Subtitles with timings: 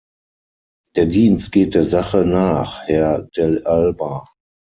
[0.95, 4.25] Der Dienst geht der Sache nach, Herr Dell'Alba.